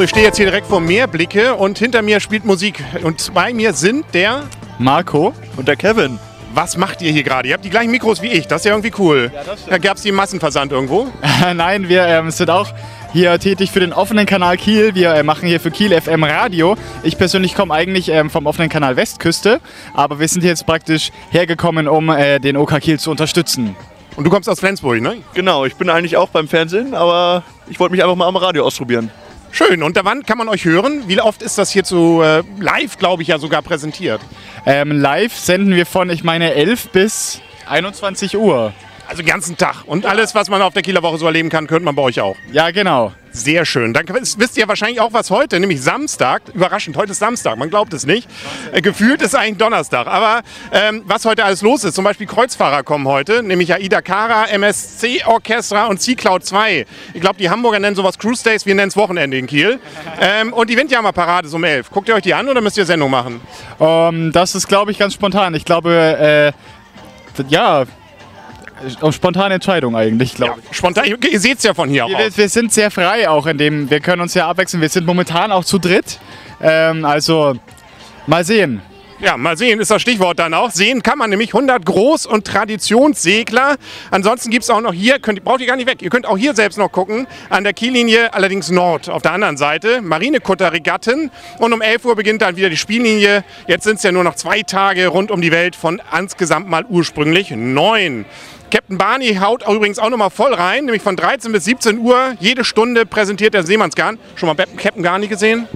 So, 0.00 0.04
ich 0.04 0.10
stehe 0.12 0.24
jetzt 0.24 0.38
hier 0.38 0.46
direkt 0.46 0.66
vor 0.66 0.80
Meerblicke 0.80 1.54
und 1.56 1.78
hinter 1.78 2.00
mir 2.00 2.20
spielt 2.20 2.46
Musik. 2.46 2.82
Und 3.02 3.34
bei 3.34 3.52
mir 3.52 3.74
sind 3.74 4.06
der 4.14 4.44
Marco. 4.78 5.34
Und 5.58 5.68
der 5.68 5.76
Kevin. 5.76 6.18
Was 6.54 6.78
macht 6.78 7.02
ihr 7.02 7.12
hier 7.12 7.22
gerade? 7.22 7.48
Ihr 7.48 7.52
habt 7.52 7.66
die 7.66 7.68
gleichen 7.68 7.90
Mikros 7.90 8.22
wie 8.22 8.28
ich. 8.28 8.46
Das 8.46 8.62
ist 8.62 8.64
ja 8.64 8.72
irgendwie 8.72 8.94
cool. 8.96 9.30
Ja, 9.34 9.42
das 9.44 9.82
Gab 9.82 9.98
es 9.98 10.02
die 10.02 10.08
im 10.08 10.14
Massenversand 10.14 10.72
irgendwo? 10.72 11.08
Nein, 11.54 11.90
wir 11.90 12.06
ähm, 12.06 12.30
sind 12.30 12.48
auch 12.48 12.68
hier 13.12 13.38
tätig 13.38 13.72
für 13.72 13.80
den 13.80 13.92
offenen 13.92 14.24
Kanal 14.24 14.56
Kiel. 14.56 14.94
Wir 14.94 15.12
äh, 15.12 15.22
machen 15.22 15.46
hier 15.46 15.60
für 15.60 15.70
Kiel 15.70 15.92
FM 15.92 16.24
Radio. 16.24 16.78
Ich 17.02 17.18
persönlich 17.18 17.54
komme 17.54 17.74
eigentlich 17.74 18.08
ähm, 18.08 18.30
vom 18.30 18.46
offenen 18.46 18.70
Kanal 18.70 18.96
Westküste, 18.96 19.60
aber 19.92 20.18
wir 20.18 20.28
sind 20.28 20.44
jetzt 20.44 20.64
praktisch 20.64 21.10
hergekommen, 21.28 21.88
um 21.88 22.08
äh, 22.08 22.38
den 22.38 22.56
OK 22.56 22.80
Kiel 22.80 22.98
zu 22.98 23.10
unterstützen. 23.10 23.76
Und 24.16 24.24
du 24.24 24.30
kommst 24.30 24.48
aus 24.48 24.60
Flensburg, 24.60 25.02
ne? 25.02 25.18
Genau, 25.34 25.66
ich 25.66 25.76
bin 25.76 25.90
eigentlich 25.90 26.16
auch 26.16 26.30
beim 26.30 26.48
Fernsehen, 26.48 26.94
aber 26.94 27.42
ich 27.68 27.78
wollte 27.78 27.92
mich 27.92 28.02
einfach 28.02 28.16
mal 28.16 28.28
am 28.28 28.36
Radio 28.36 28.64
ausprobieren. 28.64 29.10
Schön. 29.62 29.82
Und 29.82 29.98
wann 30.02 30.24
kann 30.24 30.38
man 30.38 30.48
euch 30.48 30.64
hören? 30.64 31.02
Wie 31.06 31.20
oft 31.20 31.42
ist 31.42 31.58
das 31.58 31.70
hier 31.70 31.84
zu 31.84 32.22
äh, 32.22 32.42
live, 32.58 32.96
glaube 32.96 33.20
ich, 33.20 33.28
ja 33.28 33.38
sogar 33.38 33.60
präsentiert? 33.60 34.22
Ähm, 34.64 34.90
live 34.90 35.36
senden 35.36 35.74
wir 35.74 35.84
von, 35.84 36.08
ich 36.08 36.24
meine, 36.24 36.54
11 36.54 36.88
bis 36.88 37.42
21 37.68 38.38
Uhr. 38.38 38.72
Also 39.10 39.22
den 39.22 39.28
ganzen 39.28 39.56
Tag. 39.56 39.82
Und 39.86 40.06
alles, 40.06 40.36
was 40.36 40.48
man 40.48 40.62
auf 40.62 40.72
der 40.72 40.82
Kieler 40.82 41.02
Woche 41.02 41.18
so 41.18 41.26
erleben 41.26 41.48
kann, 41.48 41.66
könnte 41.66 41.84
man 41.84 41.96
bei 41.96 42.02
euch 42.02 42.20
auch. 42.20 42.36
Ja, 42.52 42.70
genau. 42.70 43.12
Sehr 43.32 43.64
schön. 43.64 43.92
Dann 43.92 44.04
wisst 44.08 44.56
ihr 44.56 44.68
wahrscheinlich 44.68 45.00
auch, 45.00 45.12
was 45.12 45.30
heute, 45.30 45.58
nämlich 45.58 45.82
Samstag, 45.82 46.42
überraschend, 46.54 46.96
heute 46.96 47.10
ist 47.10 47.18
Samstag, 47.18 47.56
man 47.56 47.70
glaubt 47.70 47.92
es 47.92 48.06
nicht. 48.06 48.28
Äh, 48.70 48.80
gefühlt 48.82 49.20
ist 49.20 49.34
eigentlich 49.34 49.58
Donnerstag. 49.58 50.06
Aber 50.06 50.42
ähm, 50.70 51.02
was 51.06 51.24
heute 51.24 51.44
alles 51.44 51.60
los 51.60 51.82
ist, 51.82 51.96
zum 51.96 52.04
Beispiel 52.04 52.28
Kreuzfahrer 52.28 52.84
kommen 52.84 53.08
heute, 53.08 53.42
nämlich 53.42 53.74
Aida 53.74 54.00
Kara, 54.00 54.46
MSC 54.46 55.24
Orchestra 55.26 55.86
und 55.86 56.00
C-Cloud 56.00 56.44
2. 56.44 56.86
Ich 57.12 57.20
glaube, 57.20 57.36
die 57.38 57.50
Hamburger 57.50 57.80
nennen 57.80 57.96
sowas 57.96 58.16
Cruise 58.16 58.44
Days, 58.44 58.64
wir 58.64 58.76
nennen 58.76 58.90
es 58.90 58.96
Wochenende 58.96 59.38
in 59.38 59.48
Kiel. 59.48 59.80
Ähm, 60.20 60.52
und 60.52 60.70
die 60.70 60.76
Windjammerparade 60.76 61.48
ist 61.48 61.54
um 61.54 61.64
11. 61.64 61.90
Guckt 61.90 62.08
ihr 62.08 62.14
euch 62.14 62.22
die 62.22 62.34
an 62.34 62.48
oder 62.48 62.60
müsst 62.60 62.76
ihr 62.78 62.86
Sendung 62.86 63.10
machen? 63.10 63.40
Um, 63.78 63.88
ähm, 63.88 64.32
das 64.32 64.54
ist, 64.54 64.68
glaube 64.68 64.92
ich, 64.92 64.98
ganz 64.98 65.14
spontan. 65.14 65.54
Ich 65.56 65.64
glaube, 65.64 66.54
äh, 67.36 67.42
ja, 67.48 67.86
spontane 69.10 69.54
Entscheidung 69.54 69.96
eigentlich, 69.96 70.34
glaube 70.34 70.60
ich. 70.60 70.68
Ja, 70.68 70.74
spontan, 70.74 71.04
ihr 71.06 71.40
seht 71.40 71.58
es 71.58 71.64
ja 71.64 71.74
von 71.74 71.88
hier 71.88 72.06
wir, 72.06 72.16
aus. 72.16 72.36
Wir 72.36 72.48
sind 72.48 72.72
sehr 72.72 72.90
frei 72.90 73.28
auch 73.28 73.46
in 73.46 73.58
dem, 73.58 73.90
wir 73.90 74.00
können 74.00 74.22
uns 74.22 74.34
ja 74.34 74.48
abwechseln. 74.48 74.80
Wir 74.80 74.88
sind 74.88 75.06
momentan 75.06 75.52
auch 75.52 75.64
zu 75.64 75.78
dritt. 75.78 76.18
Ähm, 76.60 77.04
also 77.04 77.54
mal 78.26 78.44
sehen. 78.44 78.82
Ja, 79.22 79.36
mal 79.36 79.54
sehen 79.54 79.80
ist 79.80 79.90
das 79.90 80.00
Stichwort 80.00 80.38
dann 80.38 80.54
auch. 80.54 80.70
Sehen 80.70 81.02
kann 81.02 81.18
man 81.18 81.28
nämlich 81.28 81.52
100 81.52 81.84
Groß- 81.84 82.26
und 82.26 82.46
Traditionssegler. 82.46 83.76
Ansonsten 84.10 84.48
gibt 84.50 84.64
es 84.64 84.70
auch 84.70 84.80
noch 84.80 84.94
hier, 84.94 85.18
könnt, 85.18 85.44
braucht 85.44 85.60
ihr 85.60 85.66
gar 85.66 85.76
nicht 85.76 85.86
weg, 85.86 86.00
ihr 86.00 86.08
könnt 86.08 86.24
auch 86.24 86.38
hier 86.38 86.54
selbst 86.54 86.78
noch 86.78 86.90
gucken, 86.90 87.26
an 87.50 87.62
der 87.62 87.74
Kiellinie, 87.74 88.32
allerdings 88.32 88.70
Nord, 88.70 89.10
auf 89.10 89.20
der 89.20 89.32
anderen 89.32 89.58
Seite, 89.58 90.00
Marinekutterregatten. 90.00 91.30
Und 91.58 91.72
um 91.74 91.82
11 91.82 92.06
Uhr 92.06 92.16
beginnt 92.16 92.40
dann 92.40 92.56
wieder 92.56 92.70
die 92.70 92.78
Spiellinie. 92.78 93.44
Jetzt 93.66 93.84
sind 93.84 93.96
es 93.96 94.04
ja 94.04 94.10
nur 94.10 94.24
noch 94.24 94.36
zwei 94.36 94.62
Tage 94.62 95.08
rund 95.08 95.30
um 95.30 95.42
die 95.42 95.52
Welt 95.52 95.76
von 95.76 96.00
insgesamt 96.18 96.70
mal 96.70 96.86
ursprünglich 96.88 97.50
neun. 97.50 98.24
Captain 98.70 98.98
Barney 98.98 99.34
haut 99.34 99.66
übrigens 99.68 99.98
auch 99.98 100.10
nochmal 100.10 100.30
voll 100.30 100.54
rein, 100.54 100.84
nämlich 100.84 101.02
von 101.02 101.16
13 101.16 101.50
bis 101.50 101.64
17 101.64 101.98
Uhr. 101.98 102.34
Jede 102.38 102.64
Stunde 102.64 103.04
präsentiert 103.04 103.54
der 103.54 103.64
Seemannsgarn. 103.64 104.18
Schon 104.36 104.46
mal 104.46 104.54
Captain 104.76 105.02
Garni 105.02 105.26
gesehen? 105.26 105.66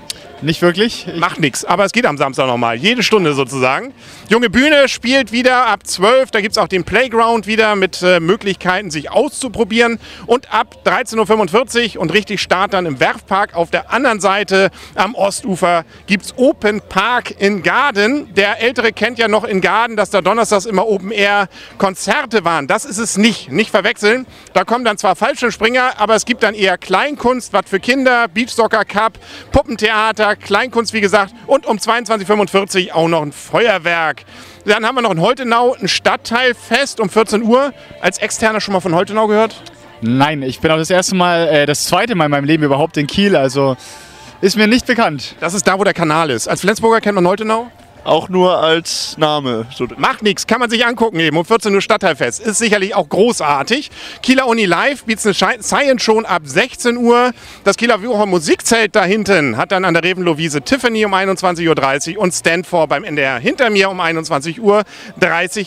Nicht 0.44 0.60
wirklich. 0.60 1.06
Ich 1.08 1.16
Macht 1.18 1.40
nichts, 1.40 1.64
aber 1.64 1.86
es 1.86 1.92
geht 1.92 2.04
am 2.04 2.18
Samstag 2.18 2.46
nochmal. 2.48 2.76
Jede 2.76 3.02
Stunde 3.02 3.32
sozusagen. 3.32 3.94
Junge 4.28 4.50
Bühne 4.50 4.88
spielt 4.88 5.32
wieder 5.32 5.66
ab 5.66 5.86
12. 5.86 6.32
Da 6.32 6.42
gibt 6.42 6.52
es 6.52 6.58
auch 6.58 6.68
den 6.68 6.84
Playground 6.84 7.46
wieder 7.46 7.76
mit 7.76 8.02
äh, 8.02 8.20
Möglichkeiten, 8.20 8.90
sich 8.90 9.10
auszuprobieren. 9.10 9.98
Und 10.26 10.52
ab 10.52 10.82
13.45 10.84 11.96
Uhr 11.96 12.02
und 12.02 12.12
richtig 12.12 12.42
Start 12.42 12.74
dann 12.74 12.84
im 12.84 13.00
Werfpark. 13.00 13.54
Auf 13.54 13.70
der 13.70 13.90
anderen 13.90 14.20
Seite 14.20 14.70
am 14.94 15.14
Ostufer 15.14 15.86
gibt 16.06 16.26
es 16.26 16.34
Open 16.36 16.82
Park 16.82 17.40
in 17.40 17.62
Garden. 17.62 18.34
Der 18.34 18.60
Ältere 18.60 18.92
kennt 18.92 19.18
ja 19.18 19.28
noch 19.28 19.44
in 19.44 19.62
Garden, 19.62 19.96
dass 19.96 20.10
da 20.10 20.20
donnerstags 20.20 20.66
immer 20.66 20.86
Open 20.86 21.10
Air 21.10 21.48
Konzerte 21.78 22.44
waren. 22.44 22.66
Das 22.66 22.84
ist 22.84 22.98
es 22.98 23.16
nicht. 23.16 23.50
Nicht 23.50 23.70
verwechseln. 23.70 24.26
Da 24.52 24.64
kommen 24.64 24.84
dann 24.84 24.98
zwar 24.98 25.16
Fallschirmspringer, 25.16 25.94
aber 25.96 26.14
es 26.16 26.26
gibt 26.26 26.42
dann 26.42 26.54
eher 26.54 26.76
Kleinkunst, 26.76 27.54
was 27.54 27.62
für 27.66 27.80
Kinder, 27.80 28.28
Beach 28.28 28.50
Soccer 28.50 28.84
Cup, 28.84 29.18
Puppentheater, 29.50 30.33
Kleinkunst, 30.36 30.92
wie 30.92 31.00
gesagt, 31.00 31.34
und 31.46 31.66
um 31.66 31.78
22.45 31.78 32.88
Uhr 32.88 32.96
auch 32.96 33.08
noch 33.08 33.22
ein 33.22 33.32
Feuerwerk. 33.32 34.24
Dann 34.64 34.86
haben 34.86 34.94
wir 34.94 35.02
noch 35.02 35.12
in 35.12 35.20
Holtenau 35.20 35.74
ein 35.74 35.88
Stadtteilfest 35.88 37.00
um 37.00 37.10
14 37.10 37.42
Uhr. 37.42 37.72
Als 38.00 38.18
Externer 38.18 38.60
schon 38.60 38.72
mal 38.72 38.80
von 38.80 38.94
Holtenau 38.94 39.26
gehört? 39.26 39.62
Nein, 40.00 40.42
ich 40.42 40.60
bin 40.60 40.70
auch 40.70 40.76
das 40.76 40.90
erste 40.90 41.14
Mal, 41.14 41.48
äh, 41.48 41.66
das 41.66 41.84
zweite 41.84 42.14
Mal 42.14 42.26
in 42.26 42.30
meinem 42.30 42.44
Leben 42.44 42.62
überhaupt 42.62 42.96
in 42.96 43.06
Kiel, 43.06 43.36
also 43.36 43.76
ist 44.40 44.56
mir 44.56 44.66
nicht 44.66 44.86
bekannt. 44.86 45.36
Das 45.40 45.54
ist 45.54 45.66
da, 45.66 45.78
wo 45.78 45.84
der 45.84 45.94
Kanal 45.94 46.30
ist. 46.30 46.48
Als 46.48 46.60
Flensburger 46.60 47.00
kennt 47.00 47.14
man 47.14 47.26
Holtenau? 47.26 47.70
Auch 48.04 48.28
nur 48.28 48.58
als 48.58 49.16
Name. 49.16 49.66
Macht 49.96 50.22
nichts, 50.22 50.46
kann 50.46 50.60
man 50.60 50.68
sich 50.68 50.84
angucken 50.84 51.18
eben. 51.20 51.36
Um 51.38 51.44
14 51.44 51.74
Uhr 51.74 51.80
Stadtteilfest. 51.80 52.40
Ist 52.40 52.58
sicherlich 52.58 52.94
auch 52.94 53.08
großartig. 53.08 53.90
Kieler 54.22 54.46
Uni 54.46 54.66
Live 54.66 55.04
bietet 55.04 55.42
eine 55.42 55.62
Science 55.62 56.02
schon 56.02 56.26
ab 56.26 56.42
16 56.44 56.98
Uhr. 56.98 57.32
Das 57.64 57.78
Kieler 57.78 58.02
Wucher 58.02 58.26
Musikzelt 58.26 58.94
da 58.94 59.04
hinten 59.04 59.56
hat 59.56 59.72
dann 59.72 59.86
an 59.86 59.94
der 59.94 60.04
Revenlowiese 60.04 60.60
Tiffany 60.60 61.06
um 61.06 61.14
21.30 61.14 62.16
Uhr 62.16 62.22
und 62.22 62.32
Stanford 62.32 62.90
beim 62.90 63.04
NDR 63.04 63.38
hinter 63.38 63.70
mir 63.70 63.88
um 63.88 64.00
21.30 64.00 64.60
Uhr 64.60 64.84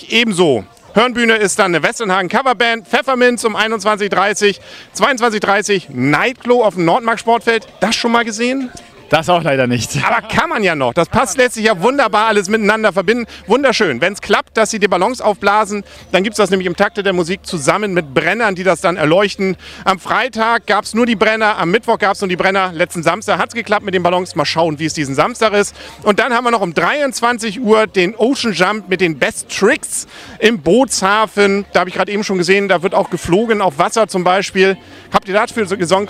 ebenso. 0.09 0.63
Hörnbühne 0.93 1.35
ist 1.35 1.59
dann 1.59 1.75
eine 1.75 1.83
Westernhagen 1.83 2.27
Coverband, 2.27 2.87
Pfefferminz 2.87 3.43
um 3.43 3.55
21.30 3.55 4.57
22.30 4.95 5.85
Nightglow 5.89 6.63
auf 6.63 6.73
dem 6.73 6.85
Nordmark 6.85 7.19
Sportfeld. 7.19 7.67
Das 7.81 7.95
schon 7.95 8.11
mal 8.11 8.25
gesehen? 8.25 8.71
Das 9.09 9.29
auch 9.29 9.41
leider 9.41 9.67
nicht. 9.67 9.97
Aber 10.05 10.27
kann 10.27 10.49
man 10.49 10.63
ja 10.63 10.75
noch. 10.75 10.93
Das 10.93 11.07
passt 11.07 11.37
lässt 11.37 11.55
sich 11.55 11.65
ja 11.65 11.81
wunderbar 11.81 12.27
alles 12.27 12.49
miteinander 12.49 12.91
verbinden. 12.91 13.25
Wunderschön. 13.45 14.01
Wenn 14.01 14.13
es 14.13 14.21
klappt, 14.21 14.57
dass 14.57 14.69
sie 14.69 14.79
die 14.79 14.87
Ballons 14.87 15.21
aufblasen, 15.21 15.83
dann 16.11 16.23
gibt 16.23 16.33
es 16.33 16.37
das 16.37 16.49
nämlich 16.49 16.67
im 16.67 16.75
Takte 16.75 17.03
der 17.03 17.13
Musik 17.13 17.45
zusammen 17.45 17.93
mit 17.93 18.13
Brennern, 18.13 18.55
die 18.55 18.63
das 18.63 18.81
dann 18.81 18.97
erleuchten. 18.97 19.55
Am 19.85 19.99
Freitag 19.99 20.67
gab 20.67 20.83
es 20.83 20.93
nur 20.93 21.05
die 21.05 21.15
Brenner, 21.15 21.57
am 21.57 21.71
Mittwoch 21.71 21.99
gab 21.99 22.13
es 22.13 22.21
nur 22.21 22.27
die 22.27 22.35
Brenner. 22.35 22.73
Letzten 22.73 23.01
Samstag 23.01 23.37
hat 23.39 23.49
es 23.49 23.55
geklappt 23.55 23.85
mit 23.85 23.93
den 23.93 24.03
Ballons. 24.03 24.35
Mal 24.35 24.45
schauen, 24.45 24.77
wie 24.79 24.85
es 24.85 24.93
diesen 24.93 25.15
Samstag 25.15 25.53
ist. 25.53 25.75
Und 26.03 26.19
dann 26.19 26.33
haben 26.33 26.43
wir 26.43 26.51
noch 26.51 26.61
um 26.61 26.73
23 26.73 27.61
Uhr 27.61 27.87
den 27.87 28.13
Ocean 28.15 28.53
Jump 28.53 28.89
mit 28.89 28.99
den 28.99 29.17
Best 29.17 29.49
Tricks 29.49 30.07
im 30.39 30.59
Bootshafen. 30.59 31.65
Da 31.71 31.81
habe 31.81 31.89
ich 31.89 31.95
gerade 31.95 32.11
eben 32.11 32.25
schon 32.25 32.37
gesehen, 32.37 32.67
da 32.67 32.83
wird 32.83 32.93
auch 32.93 33.09
geflogen 33.09 33.61
auf 33.61 33.77
Wasser 33.77 34.07
zum 34.07 34.23
Beispiel. 34.25 34.77
Habt 35.13 35.29
ihr 35.29 35.33
dafür 35.33 35.65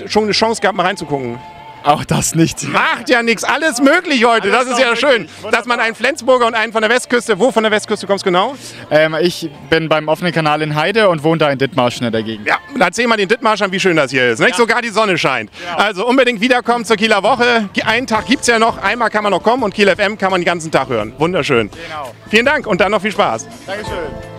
schon 0.07 0.23
eine 0.23 0.31
Chance 0.31 0.61
gehabt, 0.61 0.75
mal 0.75 0.85
reinzugucken? 0.85 1.37
Auch 1.87 2.03
das 2.03 2.35
nicht. 2.35 2.63
Macht 2.67 3.09
ja 3.09 3.23
nichts. 3.23 3.43
Alles 3.43 3.81
möglich 3.81 4.25
heute. 4.25 4.51
Alles 4.53 4.67
das 4.69 4.77
ist 4.77 4.85
ja 4.85 4.95
schön, 4.95 5.29
dass 5.51 5.65
man 5.65 5.79
einen 5.79 5.95
Flensburger 5.95 6.45
und 6.45 6.53
einen 6.53 6.73
von 6.73 6.81
der 6.81 6.91
Westküste. 6.91 7.39
Wo 7.39 7.51
von 7.51 7.63
der 7.63 7.71
Westküste 7.71 8.05
kommst 8.05 8.25
du 8.25 8.29
genau? 8.29 8.55
Ähm, 8.91 9.15
ich 9.21 9.49
bin 9.69 9.87
beim 9.87 10.09
offenen 10.09 10.33
Kanal 10.33 10.61
in 10.61 10.75
Heide 10.75 11.07
und 11.07 11.23
wohne 11.23 11.37
da 11.37 11.49
in 11.49 11.57
Dithmarschen 11.57 12.05
in 12.05 12.11
der 12.11 12.23
Gegend. 12.23 12.45
Ja, 12.45 12.57
erzähl 12.79 13.07
mal 13.07 13.15
den 13.15 13.29
Dithmarschern, 13.29 13.71
wie 13.71 13.79
schön 13.79 13.95
das 13.95 14.11
hier 14.11 14.31
ist. 14.31 14.39
Ja. 14.39 14.53
Sogar 14.53 14.81
die 14.81 14.89
Sonne 14.89 15.17
scheint. 15.17 15.49
Ja. 15.65 15.77
Also 15.77 16.05
unbedingt 16.05 16.41
wiederkommen 16.41 16.83
zur 16.83 16.97
Kieler 16.97 17.23
Woche. 17.23 17.69
Einen 17.85 18.05
Tag 18.05 18.25
gibt 18.25 18.41
es 18.41 18.47
ja 18.47 18.59
noch. 18.59 18.77
Einmal 18.83 19.09
kann 19.09 19.23
man 19.23 19.31
noch 19.31 19.41
kommen 19.41 19.63
und 19.63 19.73
Kiel 19.73 19.87
FM 19.87 20.17
kann 20.17 20.31
man 20.31 20.41
den 20.41 20.45
ganzen 20.45 20.71
Tag 20.71 20.89
hören. 20.89 21.13
Wunderschön. 21.17 21.69
Genau. 21.69 22.13
Vielen 22.29 22.45
Dank 22.45 22.67
und 22.67 22.81
dann 22.81 22.91
noch 22.91 23.01
viel 23.01 23.11
Spaß. 23.13 23.47
Dankeschön. 23.65 24.36